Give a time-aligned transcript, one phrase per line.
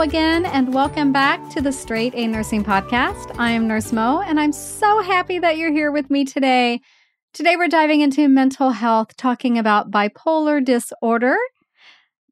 [0.00, 3.36] Again, and welcome back to the Straight A Nursing Podcast.
[3.36, 6.80] I am Nurse Mo, and I'm so happy that you're here with me today.
[7.34, 11.36] Today, we're diving into mental health, talking about bipolar disorder.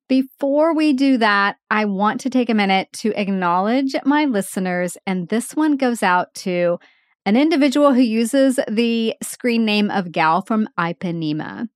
[0.08, 5.28] Before we do that, I want to take a minute to acknowledge my listeners, and
[5.28, 6.78] this one goes out to
[7.26, 11.68] an individual who uses the screen name of Gal from Ipanema.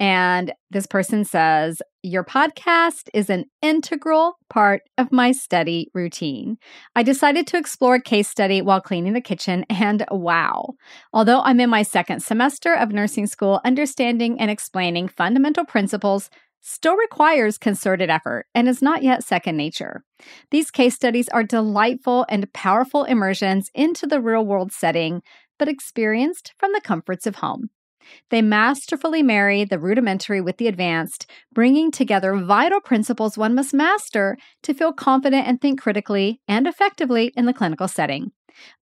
[0.00, 6.56] And this person says, Your podcast is an integral part of my study routine.
[6.94, 10.74] I decided to explore case study while cleaning the kitchen, and wow.
[11.12, 16.96] Although I'm in my second semester of nursing school, understanding and explaining fundamental principles still
[16.96, 20.04] requires concerted effort and is not yet second nature.
[20.52, 25.22] These case studies are delightful and powerful immersions into the real world setting,
[25.58, 27.70] but experienced from the comforts of home.
[28.30, 34.36] They masterfully marry the rudimentary with the advanced, bringing together vital principles one must master
[34.62, 38.32] to feel confident and think critically and effectively in the clinical setting.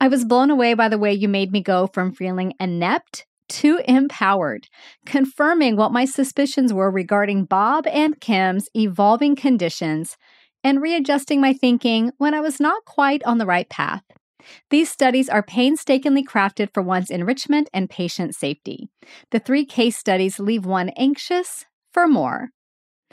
[0.00, 3.80] I was blown away by the way you made me go from feeling inept too
[3.86, 4.68] empowered,
[5.04, 10.16] confirming what my suspicions were regarding Bob and Kim's evolving conditions
[10.64, 14.04] and readjusting my thinking when I was not quite on the right path.
[14.70, 18.88] These studies are painstakingly crafted for one's enrichment and patient safety.
[19.30, 22.50] The three case studies leave one anxious for more.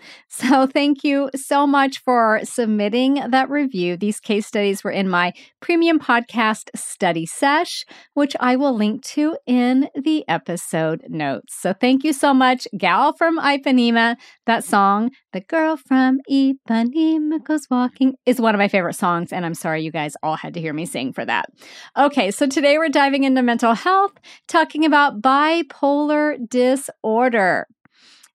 [0.31, 3.97] So, thank you so much for submitting that review.
[3.97, 9.37] These case studies were in my premium podcast study sesh, which I will link to
[9.45, 11.55] in the episode notes.
[11.59, 14.15] So, thank you so much, Gal from Ipanema.
[14.45, 19.33] That song, The Girl from Ipanema Goes Walking, is one of my favorite songs.
[19.33, 21.49] And I'm sorry you guys all had to hear me sing for that.
[21.97, 24.13] Okay, so today we're diving into mental health,
[24.47, 27.67] talking about bipolar disorder.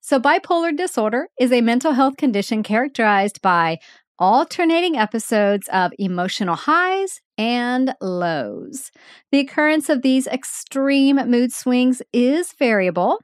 [0.07, 3.79] So, bipolar disorder is a mental health condition characterized by
[4.19, 8.91] alternating episodes of emotional highs and lows.
[9.31, 13.19] The occurrence of these extreme mood swings is variable.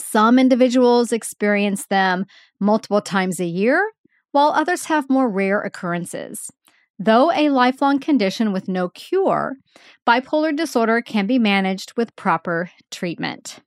[0.00, 2.24] Some individuals experience them
[2.58, 3.80] multiple times a year,
[4.32, 6.50] while others have more rare occurrences.
[6.98, 9.54] Though a lifelong condition with no cure,
[10.08, 13.60] bipolar disorder can be managed with proper treatment.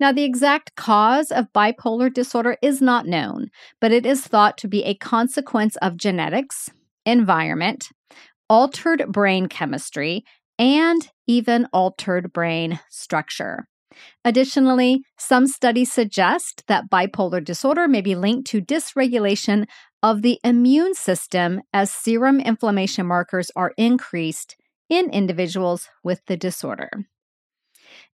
[0.00, 3.48] Now, the exact cause of bipolar disorder is not known,
[3.80, 6.70] but it is thought to be a consequence of genetics,
[7.04, 7.88] environment,
[8.48, 10.24] altered brain chemistry,
[10.58, 13.66] and even altered brain structure.
[14.24, 19.66] Additionally, some studies suggest that bipolar disorder may be linked to dysregulation
[20.02, 24.56] of the immune system as serum inflammation markers are increased
[24.88, 26.90] in individuals with the disorder.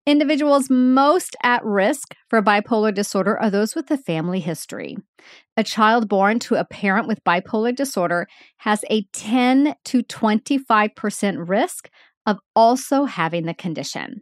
[0.08, 4.98] Individuals most at risk for bipolar disorder are those with a family history.
[5.56, 11.90] A child born to a parent with bipolar disorder has a 10 to 25% risk
[12.26, 14.22] of also having the condition.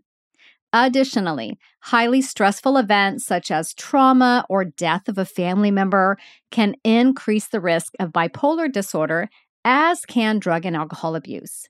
[0.73, 6.17] Additionally, highly stressful events such as trauma or death of a family member
[6.51, 9.29] can increase the risk of bipolar disorder,
[9.63, 11.67] as can drug and alcohol abuse.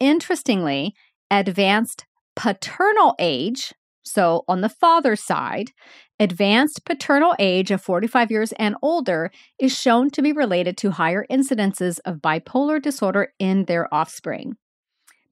[0.00, 0.94] Interestingly,
[1.30, 2.06] advanced
[2.36, 3.72] paternal age,
[4.02, 5.72] so on the father's side,
[6.18, 11.26] advanced paternal age of 45 years and older is shown to be related to higher
[11.30, 14.56] incidences of bipolar disorder in their offspring.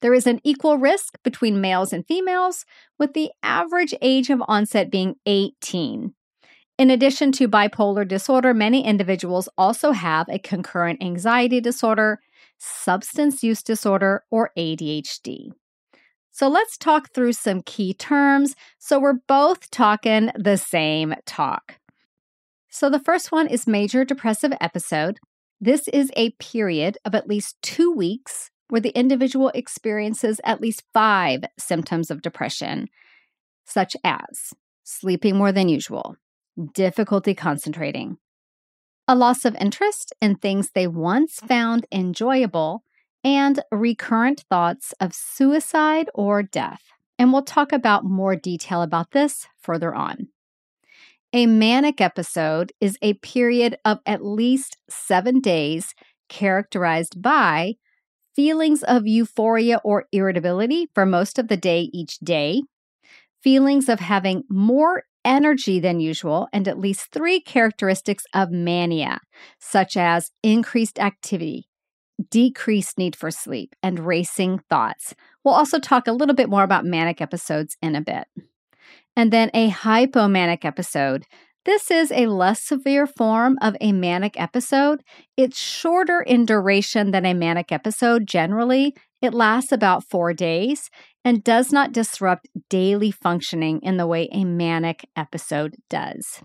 [0.00, 2.64] There is an equal risk between males and females,
[2.98, 6.14] with the average age of onset being 18.
[6.78, 12.20] In addition to bipolar disorder, many individuals also have a concurrent anxiety disorder,
[12.56, 15.50] substance use disorder, or ADHD.
[16.30, 21.78] So let's talk through some key terms so we're both talking the same talk.
[22.70, 25.18] So the first one is major depressive episode.
[25.60, 30.84] This is a period of at least two weeks where the individual experiences at least
[30.94, 32.88] five symptoms of depression,
[33.66, 34.54] such as
[34.84, 36.16] sleeping more than usual,
[36.72, 38.16] difficulty concentrating,
[39.08, 42.84] a loss of interest in things they once found enjoyable,
[43.24, 46.82] and recurrent thoughts of suicide or death.
[47.18, 50.28] and we'll talk about more detail about this further on.
[51.34, 55.94] A manic episode is a period of at least seven days
[56.30, 57.74] characterized by
[58.34, 62.62] feelings of euphoria or irritability for most of the day each day,
[63.42, 69.20] feelings of having more energy than usual, and at least three characteristics of mania,
[69.58, 71.66] such as increased activity,
[72.30, 75.14] decreased need for sleep, and racing thoughts.
[75.44, 78.26] We'll also talk a little bit more about manic episodes in a bit.
[79.16, 81.26] And then a hypomanic episode.
[81.64, 85.02] This is a less severe form of a manic episode.
[85.36, 88.94] It's shorter in duration than a manic episode generally.
[89.20, 90.90] It lasts about four days
[91.24, 96.40] and does not disrupt daily functioning in the way a manic episode does.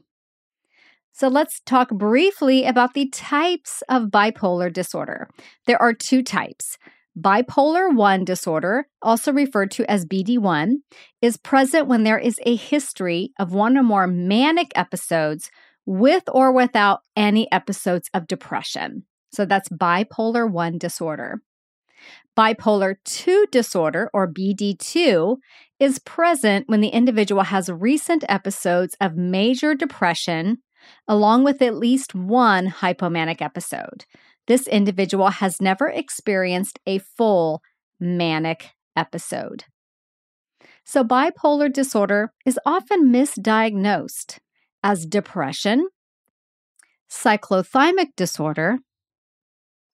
[1.17, 5.29] So let's talk briefly about the types of bipolar disorder.
[5.65, 6.77] There are two types.
[7.17, 10.73] Bipolar 1 disorder, also referred to as BD1,
[11.21, 15.49] is present when there is a history of one or more manic episodes
[15.85, 19.05] with or without any episodes of depression.
[19.31, 21.41] So that's bipolar 1 disorder.
[22.37, 25.37] Bipolar 2 disorder, or BD2,
[25.79, 30.57] is present when the individual has recent episodes of major depression,
[31.07, 34.05] along with at least one hypomanic episode.
[34.47, 37.61] This individual has never experienced a full
[37.99, 39.65] manic episode.
[40.83, 44.37] So, bipolar disorder is often misdiagnosed
[44.83, 45.87] as depression,
[47.09, 48.77] cyclothymic disorder,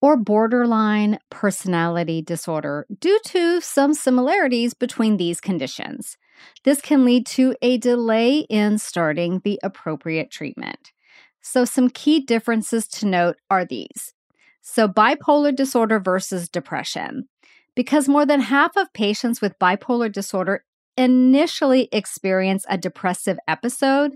[0.02, 6.18] or borderline personality disorder due to some similarities between these conditions.
[6.64, 10.92] This can lead to a delay in starting the appropriate treatment.
[11.40, 14.14] So, some key differences to note are these.
[14.60, 17.28] So, bipolar disorder versus depression.
[17.74, 20.64] Because more than half of patients with bipolar disorder
[20.96, 24.12] initially experience a depressive episode,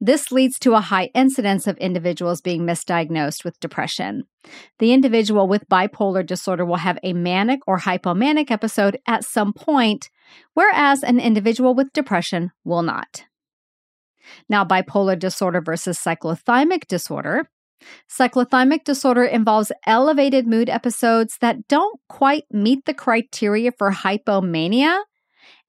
[0.00, 4.24] this leads to a high incidence of individuals being misdiagnosed with depression.
[4.78, 10.08] The individual with bipolar disorder will have a manic or hypomanic episode at some point,
[10.54, 13.24] whereas an individual with depression will not.
[14.48, 17.48] Now, bipolar disorder versus cyclothymic disorder.
[18.08, 25.00] Cyclothymic disorder involves elevated mood episodes that don't quite meet the criteria for hypomania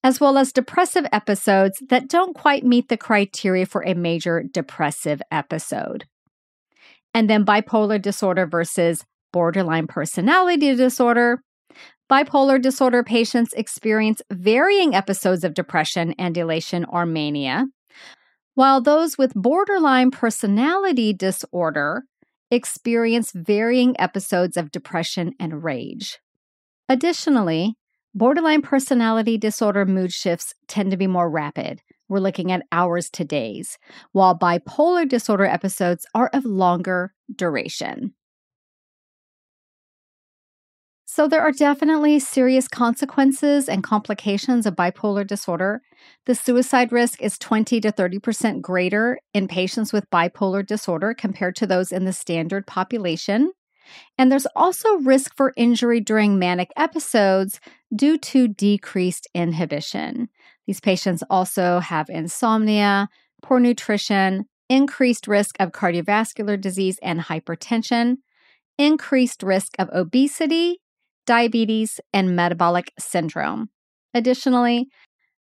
[0.03, 5.21] as well as depressive episodes that don't quite meet the criteria for a major depressive
[5.31, 6.05] episode.
[7.13, 11.43] And then bipolar disorder versus borderline personality disorder.
[12.11, 17.67] Bipolar disorder patients experience varying episodes of depression and elation or mania,
[18.55, 22.03] while those with borderline personality disorder
[22.49, 26.19] experience varying episodes of depression and rage.
[26.89, 27.77] Additionally,
[28.13, 31.81] Borderline personality disorder mood shifts tend to be more rapid.
[32.09, 33.77] We're looking at hours to days,
[34.11, 38.13] while bipolar disorder episodes are of longer duration.
[41.13, 45.81] So, there are definitely serious consequences and complications of bipolar disorder.
[46.25, 51.67] The suicide risk is 20 to 30% greater in patients with bipolar disorder compared to
[51.67, 53.51] those in the standard population.
[54.17, 57.59] And there's also risk for injury during manic episodes
[57.93, 60.29] due to decreased inhibition.
[60.65, 63.09] These patients also have insomnia,
[63.41, 68.19] poor nutrition, increased risk of cardiovascular disease and hypertension,
[68.77, 70.81] increased risk of obesity,
[71.25, 73.69] diabetes, and metabolic syndrome.
[74.13, 74.90] Additionally,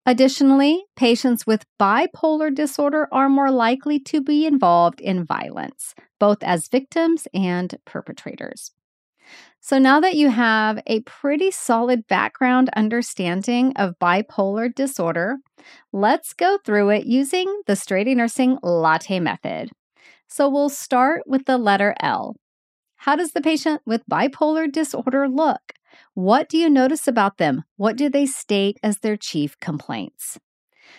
[0.06, 6.68] Additionally, patients with bipolar disorder are more likely to be involved in violence, both as
[6.68, 8.72] victims and perpetrators.
[9.62, 15.38] So, now that you have a pretty solid background understanding of bipolar disorder,
[15.94, 19.70] let's go through it using the Straight A Nursing Latte method.
[20.28, 22.36] So, we'll start with the letter L.
[23.04, 25.74] How does the patient with bipolar disorder look?
[26.14, 27.64] What do you notice about them?
[27.76, 30.40] What do they state as their chief complaints?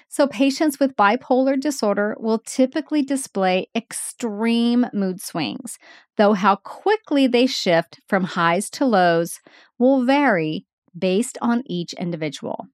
[0.07, 5.79] So, patients with bipolar disorder will typically display extreme mood swings,
[6.19, 9.41] though how quickly they shift from highs to lows
[9.79, 12.67] will vary based on each individual.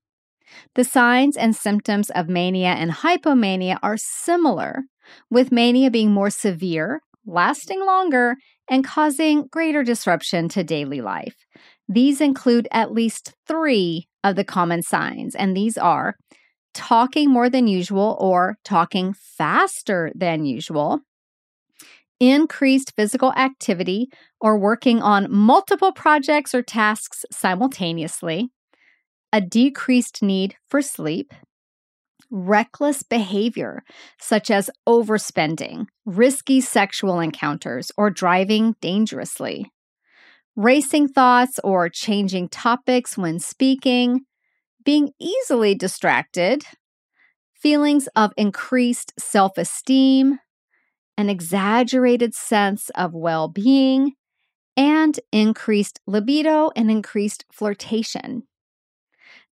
[0.74, 4.86] The signs and symptoms of mania and hypomania are similar,
[5.30, 8.36] with mania being more severe, lasting longer,
[8.68, 11.34] and causing greater disruption to daily life.
[11.88, 16.14] These include at least three of the common signs, and these are
[16.72, 21.00] talking more than usual or talking faster than usual,
[22.20, 24.08] increased physical activity
[24.40, 28.50] or working on multiple projects or tasks simultaneously,
[29.32, 31.32] a decreased need for sleep,
[32.30, 33.82] reckless behavior,
[34.18, 39.70] such as overspending, risky sexual encounters, or driving dangerously,
[40.56, 44.20] racing thoughts or changing topics when speaking,
[44.84, 46.64] being easily distracted,
[47.54, 50.38] feelings of increased self esteem,
[51.16, 54.12] an exaggerated sense of well being,
[54.76, 58.44] and increased libido and increased flirtation.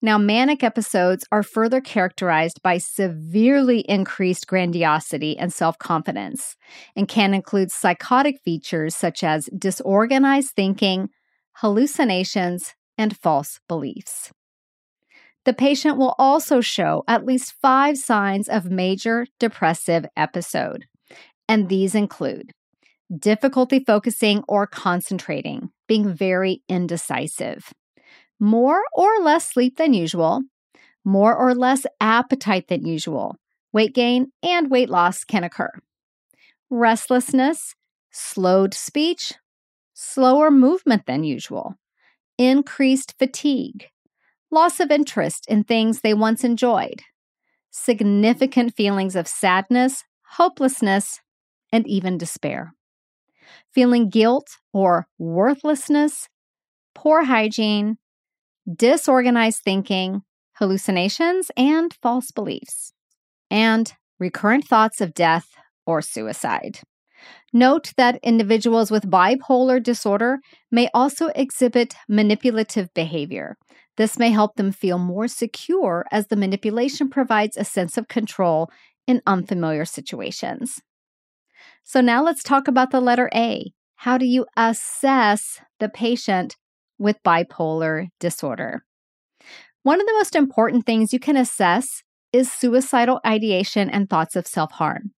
[0.00, 6.56] Now, manic episodes are further characterized by severely increased grandiosity and self confidence
[6.94, 11.08] and can include psychotic features such as disorganized thinking,
[11.54, 14.30] hallucinations, and false beliefs.
[15.44, 20.84] The patient will also show at least five signs of major depressive episode,
[21.48, 22.52] and these include
[23.16, 27.72] difficulty focusing or concentrating, being very indecisive,
[28.40, 30.42] more or less sleep than usual,
[31.04, 33.36] more or less appetite than usual.
[33.72, 35.70] Weight gain and weight loss can occur.
[36.70, 37.74] Restlessness,
[38.10, 39.34] slowed speech,
[39.94, 41.74] slower movement than usual,
[42.38, 43.88] increased fatigue,
[44.50, 47.02] loss of interest in things they once enjoyed,
[47.70, 50.04] significant feelings of sadness,
[50.36, 51.20] hopelessness,
[51.72, 52.74] and even despair.
[53.72, 56.28] Feeling guilt or worthlessness,
[56.94, 57.98] poor hygiene,
[58.76, 60.22] disorganized thinking,
[60.54, 62.92] hallucinations, and false beliefs,
[63.50, 65.48] and recurrent thoughts of death
[65.86, 66.80] or suicide.
[67.52, 70.38] Note that individuals with bipolar disorder
[70.70, 73.56] may also exhibit manipulative behavior.
[73.96, 78.70] This may help them feel more secure as the manipulation provides a sense of control
[79.06, 80.80] in unfamiliar situations.
[81.82, 83.72] So, now let's talk about the letter A.
[83.96, 86.56] How do you assess the patient
[86.98, 88.84] with bipolar disorder.
[89.82, 92.02] One of the most important things you can assess
[92.32, 95.12] is suicidal ideation and thoughts of self harm.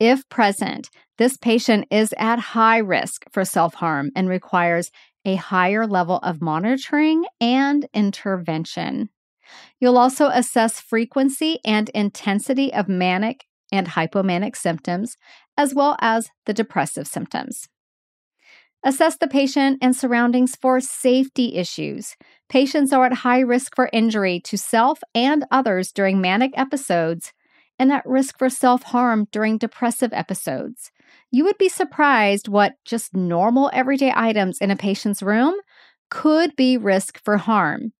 [0.00, 4.90] If present, this patient is at high risk for self harm and requires
[5.24, 9.10] a higher level of monitoring and intervention.
[9.80, 15.16] You'll also assess frequency and intensity of manic and hypomanic symptoms,
[15.56, 17.68] as well as the depressive symptoms.
[18.84, 22.16] Assess the patient and surroundings for safety issues.
[22.48, 27.32] Patients are at high risk for injury to self and others during manic episodes
[27.78, 30.90] and at risk for self harm during depressive episodes.
[31.30, 35.54] You would be surprised what just normal everyday items in a patient's room
[36.10, 37.92] could be risk for harm.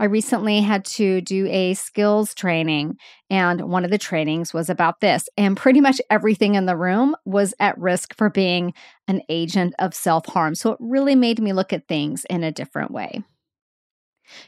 [0.00, 2.98] I recently had to do a skills training,
[3.30, 5.28] and one of the trainings was about this.
[5.36, 8.74] And pretty much everything in the room was at risk for being
[9.08, 10.54] an agent of self harm.
[10.54, 13.24] So it really made me look at things in a different way.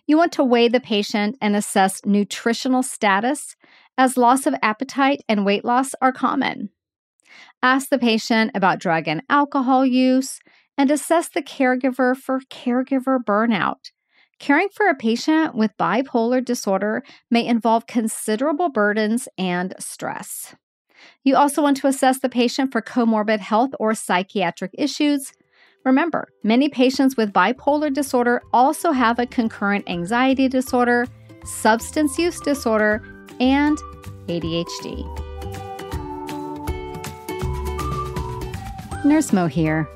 [0.07, 3.57] You want to weigh the patient and assess nutritional status,
[3.99, 6.71] as loss of appetite and weight loss are common.
[7.63, 10.39] Ask the patient about drug and alcohol use
[10.79, 13.91] and assess the caregiver for caregiver burnout
[14.41, 20.55] Caring for a patient with bipolar disorder may involve considerable burdens and stress.
[21.23, 25.35] You also want to assess the patient for comorbid health or psychiatric issues.
[25.85, 31.07] Remember, many patients with bipolar disorder also have a concurrent anxiety disorder,
[31.45, 33.03] substance use disorder,
[33.41, 33.77] and
[34.27, 35.05] ADHD.
[39.05, 39.87] Nurse Mo here.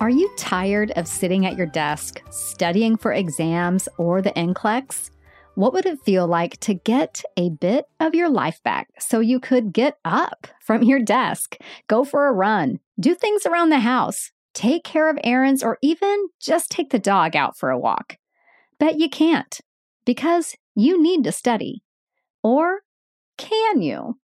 [0.00, 5.10] Are you tired of sitting at your desk, studying for exams or the NCLEX?
[5.56, 9.38] What would it feel like to get a bit of your life back so you
[9.38, 14.30] could get up from your desk, go for a run, do things around the house,
[14.54, 18.16] take care of errands, or even just take the dog out for a walk?
[18.78, 19.60] Bet you can't
[20.06, 21.82] because you need to study.
[22.42, 22.80] Or
[23.36, 24.18] can you?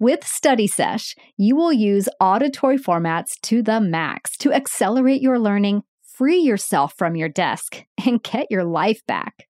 [0.00, 5.82] With Study Sesh, you will use auditory formats to the max to accelerate your learning,
[6.04, 9.48] free yourself from your desk, and get your life back.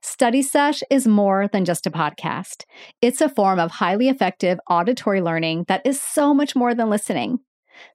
[0.00, 2.66] Study Sesh is more than just a podcast.
[3.02, 7.40] It's a form of highly effective auditory learning that is so much more than listening.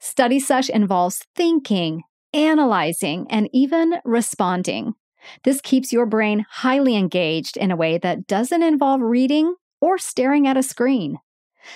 [0.02, 4.96] Study Sesh involves thinking, analyzing, and even responding.
[5.46, 10.46] This keeps your brain highly engaged in a way that doesn't involve reading or staring
[10.46, 11.20] at a screen.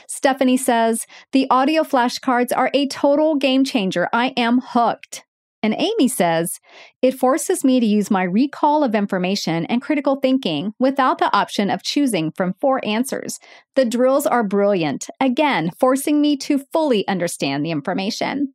[0.07, 4.09] Stephanie says, The audio flashcards are a total game changer.
[4.13, 5.23] I am hooked.
[5.61, 6.59] And Amy says,
[7.01, 11.69] it forces me to use my recall of information and critical thinking without the option
[11.69, 13.39] of choosing from four answers.
[13.75, 18.53] The drills are brilliant, again, forcing me to fully understand the information.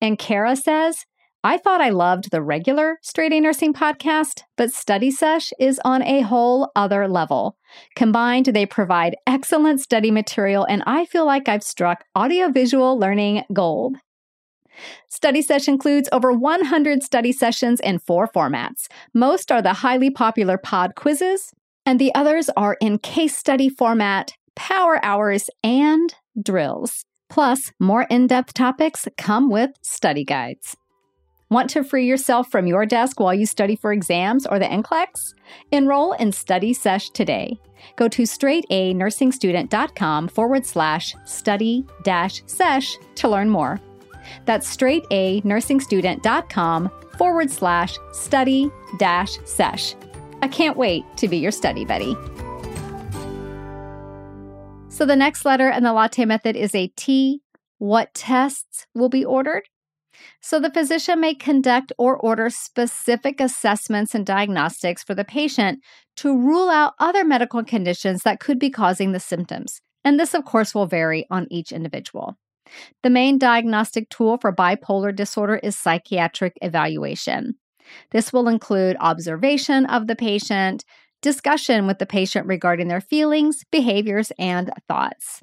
[0.00, 1.06] And Kara says,
[1.46, 6.02] I thought I loved the regular Straight A Nursing podcast, but Study Sesh is on
[6.02, 7.56] a whole other level.
[7.94, 13.94] Combined, they provide excellent study material, and I feel like I've struck audiovisual learning gold.
[15.08, 18.88] Study Sesh includes over 100 study sessions in four formats.
[19.14, 21.52] Most are the highly popular pod quizzes,
[21.84, 26.12] and the others are in case study format, power hours, and
[26.42, 27.04] drills.
[27.30, 30.76] Plus, more in depth topics come with study guides.
[31.48, 35.32] Want to free yourself from your desk while you study for exams or the NCLEX?
[35.70, 37.56] Enroll in Study Sesh today.
[37.94, 43.78] Go to straightanursingstudent.com forward slash study dash sesh to learn more.
[44.44, 49.94] That's straightanursingstudent.com forward slash study dash sesh.
[50.42, 52.16] I can't wait to be your study buddy.
[54.88, 57.40] So the next letter in the latte method is a T.
[57.78, 59.62] What tests will be ordered?
[60.40, 65.80] So, the physician may conduct or order specific assessments and diagnostics for the patient
[66.16, 69.80] to rule out other medical conditions that could be causing the symptoms.
[70.04, 72.36] And this, of course, will vary on each individual.
[73.02, 77.54] The main diagnostic tool for bipolar disorder is psychiatric evaluation.
[78.10, 80.84] This will include observation of the patient,
[81.22, 85.42] discussion with the patient regarding their feelings, behaviors, and thoughts.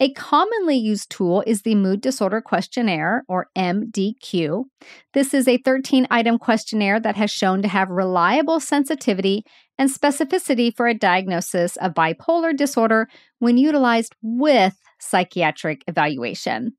[0.00, 4.64] A commonly used tool is the Mood Disorder Questionnaire, or MDQ.
[5.12, 9.44] This is a 13 item questionnaire that has shown to have reliable sensitivity
[9.78, 16.72] and specificity for a diagnosis of bipolar disorder when utilized with psychiatric evaluation.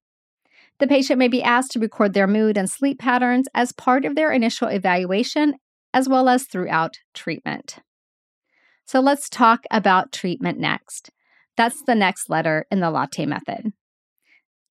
[0.79, 4.15] The patient may be asked to record their mood and sleep patterns as part of
[4.15, 5.55] their initial evaluation,
[5.93, 7.79] as well as throughout treatment.
[8.85, 11.09] So let's talk about treatment next.
[11.57, 13.71] That's the next letter in the latte method.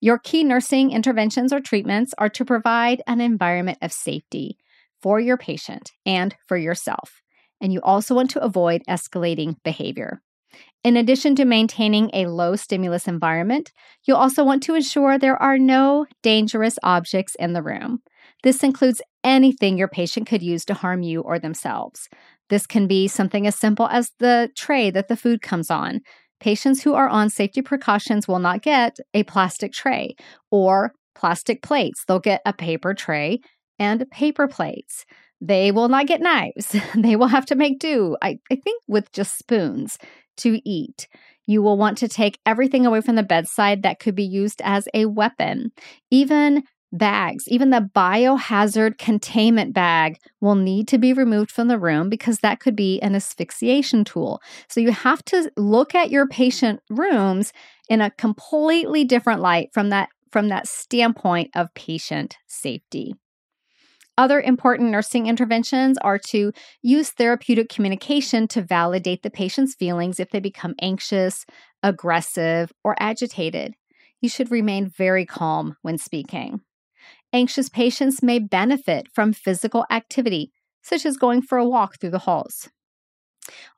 [0.00, 4.58] Your key nursing interventions or treatments are to provide an environment of safety
[5.00, 7.22] for your patient and for yourself.
[7.60, 10.20] And you also want to avoid escalating behavior.
[10.82, 13.72] In addition to maintaining a low stimulus environment,
[14.04, 18.00] you'll also want to ensure there are no dangerous objects in the room.
[18.42, 22.08] This includes anything your patient could use to harm you or themselves.
[22.50, 26.00] This can be something as simple as the tray that the food comes on,
[26.40, 30.16] Patients who are on safety precautions will not get a plastic tray
[30.50, 32.04] or plastic plates.
[32.06, 33.40] They'll get a paper tray
[33.78, 35.04] and paper plates.
[35.40, 36.74] They will not get knives.
[36.94, 39.98] they will have to make do, I, I think, with just spoons
[40.38, 41.06] to eat.
[41.46, 44.88] You will want to take everything away from the bedside that could be used as
[44.94, 45.72] a weapon.
[46.10, 46.62] Even
[46.96, 52.38] bags, even the biohazard containment bag will need to be removed from the room because
[52.38, 54.40] that could be an asphyxiation tool.
[54.68, 57.52] So you have to look at your patient rooms
[57.88, 63.14] in a completely different light from that from that standpoint of patient safety.
[64.18, 66.52] Other important nursing interventions are to
[66.82, 71.44] use therapeutic communication to validate the patient's feelings if they become anxious,
[71.84, 73.74] aggressive, or agitated.
[74.20, 76.63] You should remain very calm when speaking.
[77.34, 82.20] Anxious patients may benefit from physical activity, such as going for a walk through the
[82.20, 82.68] halls.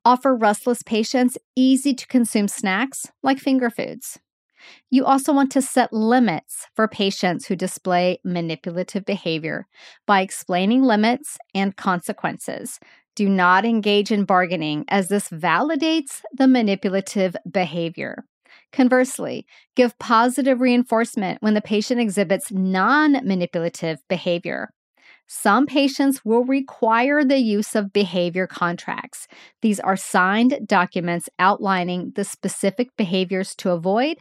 [0.05, 4.19] Offer restless patients easy to consume snacks like finger foods.
[4.91, 9.67] You also want to set limits for patients who display manipulative behavior
[10.07, 12.79] by explaining limits and consequences.
[13.15, 18.27] Do not engage in bargaining, as this validates the manipulative behavior.
[18.73, 24.71] Conversely, give positive reinforcement when the patient exhibits non manipulative behavior.
[25.29, 29.27] Some patients will require the use of behavior contracts.
[29.61, 34.19] These are signed documents outlining the specific behaviors to avoid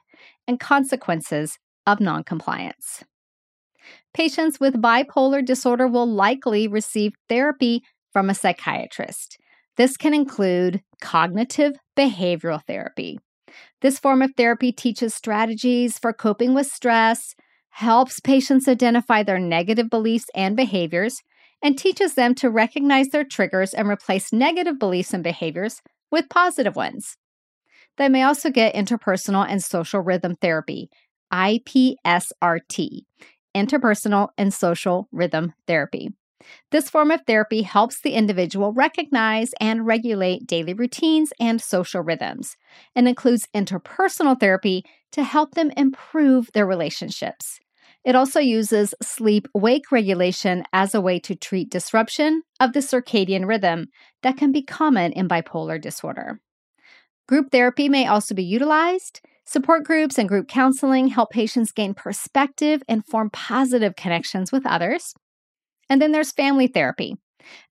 [0.47, 3.03] and consequences of noncompliance.
[4.15, 9.37] Patients with bipolar disorder will likely receive therapy from a psychiatrist.
[9.77, 13.19] This can include cognitive behavioral therapy,
[13.85, 17.35] this form of therapy teaches strategies for coping with stress,
[17.69, 21.21] helps patients identify their negative beliefs and behaviors,
[21.61, 26.75] and teaches them to recognize their triggers and replace negative beliefs and behaviors with positive
[26.75, 27.15] ones.
[27.97, 30.89] They may also get interpersonal and social rhythm therapy,
[31.31, 33.01] IPSRT,
[33.55, 36.09] interpersonal and social rhythm therapy.
[36.71, 42.57] This form of therapy helps the individual recognize and regulate daily routines and social rhythms
[42.95, 47.59] and includes interpersonal therapy to help them improve their relationships.
[48.03, 53.47] It also uses sleep wake regulation as a way to treat disruption of the circadian
[53.47, 53.87] rhythm
[54.21, 56.39] that can be common in bipolar disorder.
[57.27, 59.21] Group therapy may also be utilized.
[59.45, 65.15] Support groups and group counseling help patients gain perspective and form positive connections with others.
[65.89, 67.15] And then there's family therapy.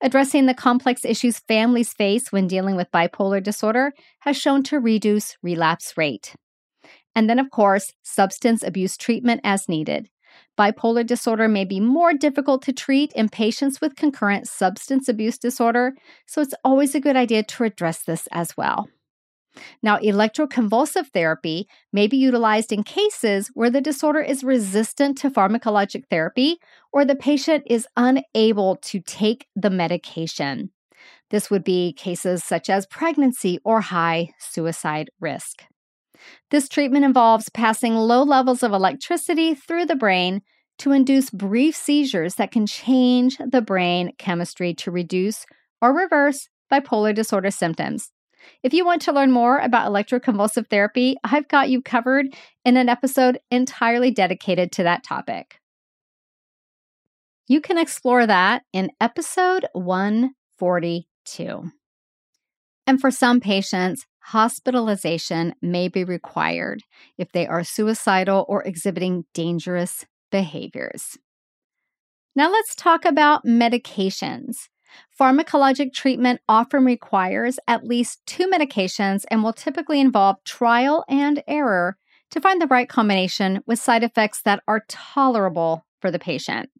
[0.00, 5.36] Addressing the complex issues families face when dealing with bipolar disorder has shown to reduce
[5.42, 6.34] relapse rate.
[7.16, 10.08] And then, of course, substance abuse treatment as needed.
[10.58, 15.94] Bipolar disorder may be more difficult to treat in patients with concurrent substance abuse disorder,
[16.26, 18.88] so it's always a good idea to address this as well.
[19.82, 26.04] Now, electroconvulsive therapy may be utilized in cases where the disorder is resistant to pharmacologic
[26.10, 26.58] therapy
[26.92, 30.70] or the patient is unable to take the medication.
[31.30, 35.64] This would be cases such as pregnancy or high suicide risk.
[36.50, 40.42] This treatment involves passing low levels of electricity through the brain
[40.78, 45.44] to induce brief seizures that can change the brain chemistry to reduce
[45.80, 48.10] or reverse bipolar disorder symptoms.
[48.62, 52.26] If you want to learn more about electroconvulsive therapy, I've got you covered
[52.64, 55.60] in an episode entirely dedicated to that topic.
[57.46, 61.70] You can explore that in episode 142.
[62.86, 66.82] And for some patients, hospitalization may be required
[67.18, 71.18] if they are suicidal or exhibiting dangerous behaviors.
[72.36, 74.68] Now, let's talk about medications.
[75.18, 81.96] Pharmacologic treatment often requires at least two medications and will typically involve trial and error
[82.30, 86.70] to find the right combination with side effects that are tolerable for the patient.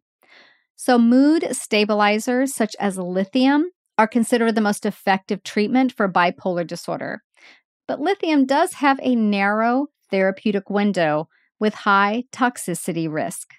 [0.75, 7.23] So, mood stabilizers such as lithium are considered the most effective treatment for bipolar disorder.
[7.87, 13.53] But lithium does have a narrow therapeutic window with high toxicity risk.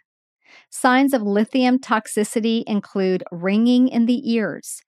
[0.70, 4.82] Signs of lithium toxicity include ringing in the ears,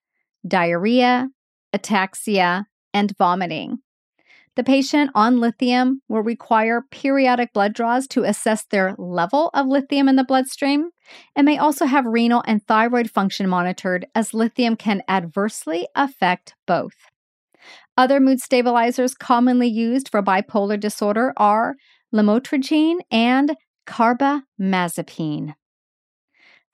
[0.47, 1.29] diarrhea,
[1.75, 3.79] ataxia, and vomiting.
[4.57, 10.09] The patient on lithium will require periodic blood draws to assess their level of lithium
[10.09, 10.91] in the bloodstream
[11.37, 16.97] and may also have renal and thyroid function monitored as lithium can adversely affect both.
[17.97, 21.77] Other mood stabilizers commonly used for bipolar disorder are
[22.13, 25.55] lamotrigine and carbamazepine.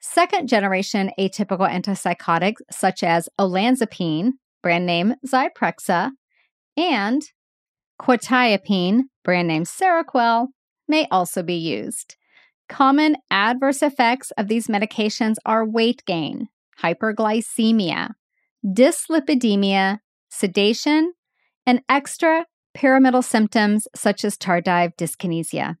[0.07, 6.11] Second generation atypical antipsychotics such as olanzapine, brand name Zyprexa,
[6.77, 7.23] and
[7.99, 10.49] quetiapine, brand name Seroquel,
[10.87, 12.17] may also be used.
[12.69, 16.49] Common adverse effects of these medications are weight gain,
[16.83, 18.11] hyperglycemia,
[18.63, 21.13] dyslipidemia, sedation,
[21.65, 25.77] and extra pyramidal symptoms such as tardive dyskinesia.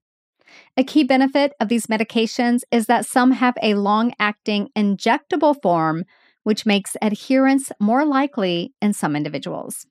[0.77, 6.05] A key benefit of these medications is that some have a long acting injectable form,
[6.43, 9.85] which makes adherence more likely in some individuals.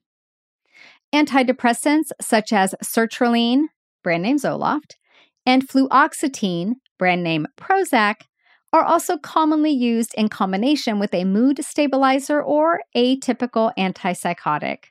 [1.13, 3.65] Antidepressants such as sertraline,
[4.03, 4.95] brand name Zoloft,
[5.45, 8.21] and fluoxetine, brand name Prozac,
[8.73, 14.85] are also commonly used in combination with a mood stabilizer or atypical antipsychotic.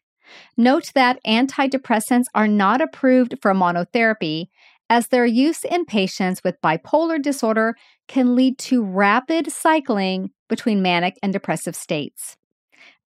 [0.57, 4.49] Note that antidepressants are not approved for monotherapy,
[4.91, 7.75] as their use in patients with bipolar disorder
[8.09, 12.37] can lead to rapid cycling between manic and depressive states.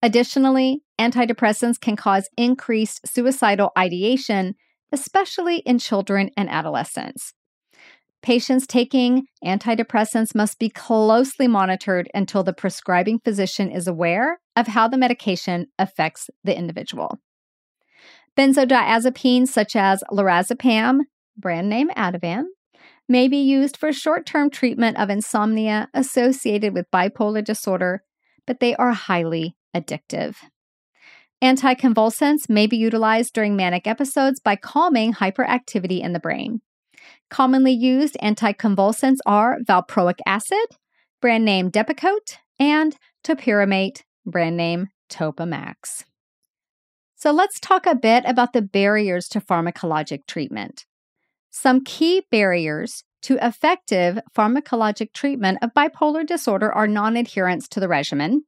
[0.02, 4.54] Additionally, antidepressants can cause increased suicidal ideation,
[4.92, 7.34] especially in children and adolescents.
[8.22, 14.88] Patients taking antidepressants must be closely monitored until the prescribing physician is aware of how
[14.88, 17.18] the medication affects the individual.
[18.36, 21.00] Benzodiazepines such as lorazepam,
[21.38, 22.44] brand name Ativan,
[23.08, 28.02] may be used for short term treatment of insomnia associated with bipolar disorder,
[28.46, 30.36] but they are highly addictive.
[31.42, 36.60] Anticonvulsants may be utilized during manic episodes by calming hyperactivity in the brain.
[37.30, 40.66] Commonly used anticonvulsants are valproic acid,
[41.20, 46.04] brand name Depakote, and topiramate, brand name Topamax.
[47.14, 50.86] So let's talk a bit about the barriers to pharmacologic treatment.
[51.50, 57.88] Some key barriers to effective pharmacologic treatment of bipolar disorder are non adherence to the
[57.88, 58.44] regimen,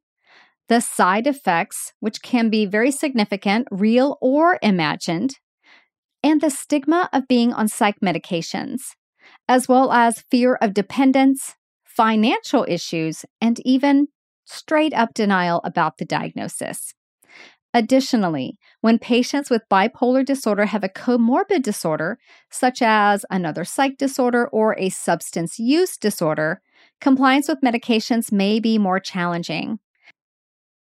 [0.69, 5.39] the side effects, which can be very significant, real or imagined,
[6.23, 8.81] and the stigma of being on psych medications,
[9.47, 14.07] as well as fear of dependence, financial issues, and even
[14.45, 16.93] straight up denial about the diagnosis.
[17.73, 24.47] Additionally, when patients with bipolar disorder have a comorbid disorder, such as another psych disorder
[24.49, 26.61] or a substance use disorder,
[26.99, 29.79] compliance with medications may be more challenging.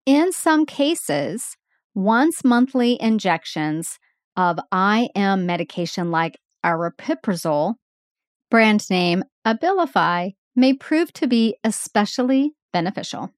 [0.07, 1.59] In some cases,
[1.94, 3.98] once monthly injections
[4.37, 7.74] of IM medication like aripiprazole,
[8.51, 13.31] brand name Abilify, may prove to be especially beneficial.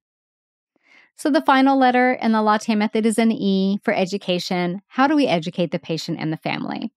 [1.20, 4.80] So the final letter in the latte method is an E for education.
[4.88, 6.94] How do we educate the patient and the family?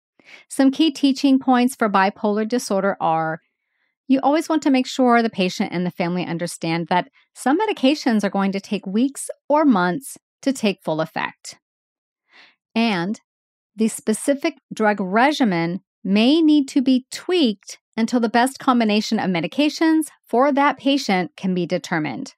[0.47, 3.41] Some key teaching points for bipolar disorder are
[4.07, 8.23] you always want to make sure the patient and the family understand that some medications
[8.23, 11.59] are going to take weeks or months to take full effect.
[12.73, 13.19] And
[13.75, 20.03] the specific drug regimen may need to be tweaked until the best combination of medications
[20.25, 22.35] for that patient can be determined.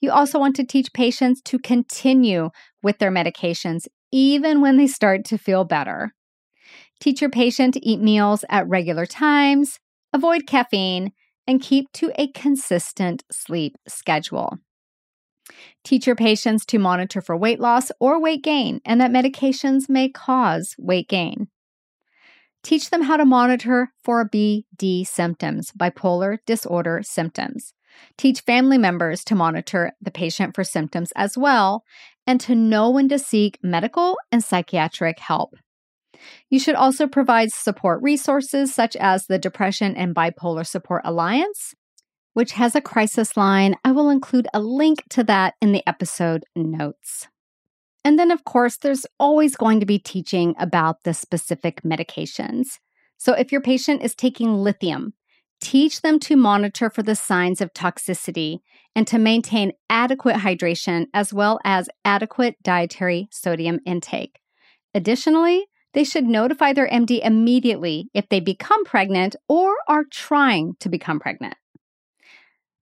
[0.00, 2.50] You also want to teach patients to continue
[2.82, 6.14] with their medications even when they start to feel better.
[7.00, 9.78] Teach your patient to eat meals at regular times,
[10.12, 11.12] avoid caffeine,
[11.46, 14.58] and keep to a consistent sleep schedule.
[15.84, 20.08] Teach your patients to monitor for weight loss or weight gain, and that medications may
[20.08, 21.48] cause weight gain.
[22.62, 27.72] Teach them how to monitor for BD symptoms, bipolar disorder symptoms.
[28.16, 31.84] Teach family members to monitor the patient for symptoms as well,
[32.26, 35.54] and to know when to seek medical and psychiatric help.
[36.50, 41.74] You should also provide support resources such as the Depression and Bipolar Support Alliance,
[42.34, 43.76] which has a crisis line.
[43.84, 47.28] I will include a link to that in the episode notes.
[48.04, 52.78] And then, of course, there's always going to be teaching about the specific medications.
[53.18, 55.14] So, if your patient is taking lithium,
[55.60, 58.58] teach them to monitor for the signs of toxicity
[58.94, 64.38] and to maintain adequate hydration as well as adequate dietary sodium intake.
[64.94, 70.88] Additionally, they should notify their MD immediately if they become pregnant or are trying to
[70.88, 71.54] become pregnant.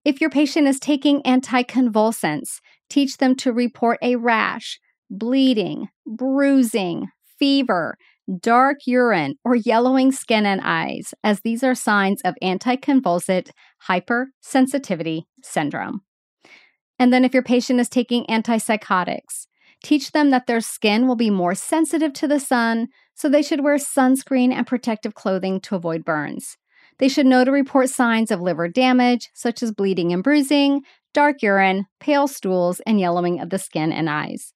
[0.03, 2.59] If your patient is taking anticonvulsants,
[2.89, 7.97] teach them to report a rash, bleeding, bruising, fever,
[8.41, 13.49] dark urine, or yellowing skin and eyes, as these are signs of anticonvulsant
[13.87, 16.01] hypersensitivity syndrome.
[16.99, 19.47] And then, if your patient is taking antipsychotics,
[19.83, 23.63] teach them that their skin will be more sensitive to the sun, so they should
[23.63, 26.57] wear sunscreen and protective clothing to avoid burns.
[26.99, 30.81] They should know to report signs of liver damage, such as bleeding and bruising,
[31.13, 34.53] dark urine, pale stools, and yellowing of the skin and eyes.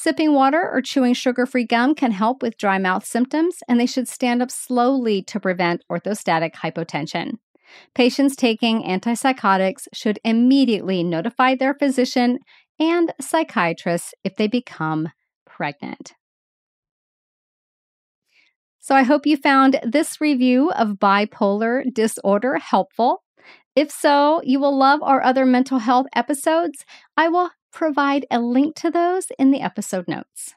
[0.00, 3.86] Sipping water or chewing sugar free gum can help with dry mouth symptoms, and they
[3.86, 7.32] should stand up slowly to prevent orthostatic hypotension.
[7.96, 12.38] Patients taking antipsychotics should immediately notify their physician
[12.78, 15.08] and psychiatrist if they become
[15.44, 16.12] pregnant.
[18.78, 23.24] So, I hope you found this review of bipolar disorder helpful.
[23.74, 26.84] If so, you will love our other mental health episodes.
[27.16, 30.54] I will provide a link to those in the episode notes.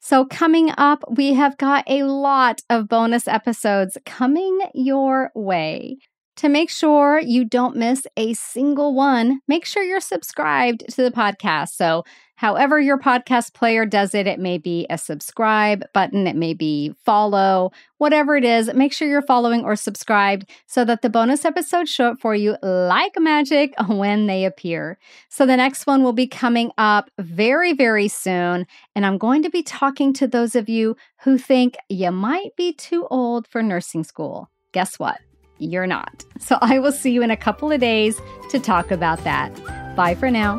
[0.00, 5.98] So, coming up, we have got a lot of bonus episodes coming your way.
[6.38, 11.10] To make sure you don't miss a single one, make sure you're subscribed to the
[11.10, 11.70] podcast.
[11.70, 12.04] So,
[12.36, 16.94] however your podcast player does it, it may be a subscribe button, it may be
[17.04, 21.90] follow, whatever it is, make sure you're following or subscribed so that the bonus episodes
[21.90, 24.96] show up for you like magic when they appear.
[25.28, 28.64] So, the next one will be coming up very, very soon.
[28.94, 32.72] And I'm going to be talking to those of you who think you might be
[32.72, 34.48] too old for nursing school.
[34.70, 35.18] Guess what?
[35.58, 36.24] You're not.
[36.38, 39.54] So I will see you in a couple of days to talk about that.
[39.96, 40.58] Bye for now.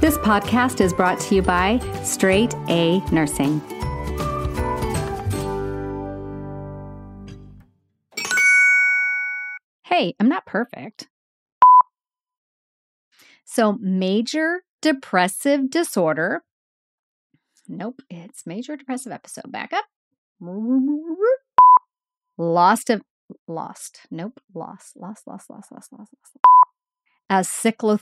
[0.00, 3.60] This podcast is brought to you by Straight A Nursing.
[9.84, 11.08] Hey, I'm not perfect.
[13.44, 16.42] So, major depressive disorder.
[17.68, 19.52] Nope, it's major depressive episode.
[19.52, 19.84] Back up
[22.38, 23.02] lost of
[23.46, 24.00] lost.
[24.10, 26.36] Nope, lost, lost, lost, lost, lost, lost, lost.
[27.28, 28.00] As cyclo,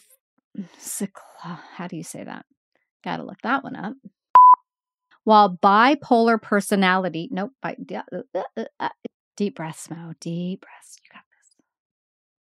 [0.79, 1.59] cyclo.
[1.75, 2.47] How do you say that?
[3.05, 3.95] Got to look that one up.
[5.25, 7.29] While bipolar personality.
[7.31, 7.53] Nope.
[7.63, 8.23] By, uh,
[8.57, 8.89] uh, uh,
[9.37, 10.15] deep breaths, Mo.
[10.21, 10.99] Deep breaths.
[11.03, 11.65] You got this.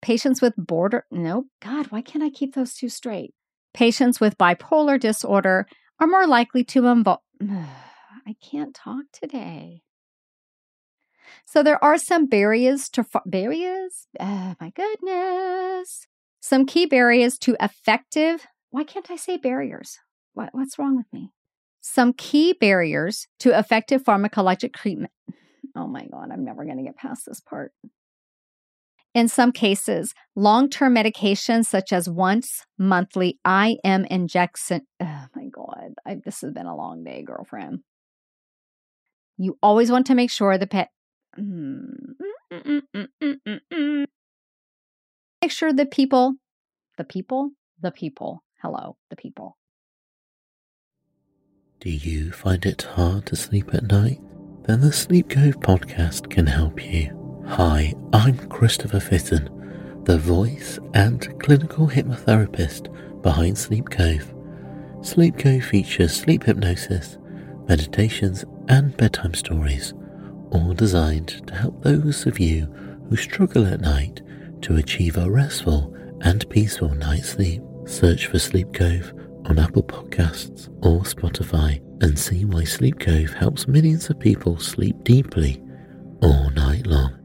[0.02, 1.04] Patients with border.
[1.10, 1.46] Nope.
[1.60, 3.34] God, why can't I keep those two straight?
[3.74, 5.66] Patients with bipolar disorder
[6.00, 7.20] are more likely to involve.
[7.42, 9.82] I can't talk today.
[11.44, 14.06] So there are some barriers to barriers.
[14.20, 16.06] Oh my goodness.
[16.40, 18.46] Some key barriers to effective.
[18.70, 19.98] Why can't I say barriers?
[20.34, 21.32] What, what's wrong with me?
[21.80, 25.12] Some key barriers to effective pharmacologic treatment.
[25.76, 27.72] Oh my God, I'm never going to get past this part.
[29.14, 34.82] In some cases, long term medications such as once monthly IM injection.
[35.02, 37.80] Oh my God, I, this has been a long day, girlfriend.
[39.38, 40.90] You always want to make sure the pet.
[41.38, 42.18] Mm-hmm.
[45.40, 46.34] make sure the people,
[46.96, 49.56] the people, the people, hello, the people.
[51.80, 54.20] Do you find it hard to sleep at night?
[54.64, 57.44] Then the Sleep Cove podcast can help you.
[57.46, 64.34] Hi, I'm Christopher Fitton, the voice and clinical hypnotherapist behind Sleep Cove.
[65.02, 67.16] Sleep Cove features sleep hypnosis,
[67.68, 69.94] meditations, and bedtime stories,
[70.50, 72.66] all designed to help those of you
[73.08, 74.20] who struggle at night
[74.62, 77.62] to achieve a restful and peaceful night's sleep.
[77.86, 79.12] Search for Sleep Cove
[79.46, 84.96] on Apple Podcasts or Spotify and see why Sleep Cove helps millions of people sleep
[85.04, 85.62] deeply
[86.22, 87.17] all night long.